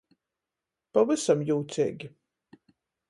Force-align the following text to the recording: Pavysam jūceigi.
Pavysam 0.97 1.43
jūceigi. 1.51 2.11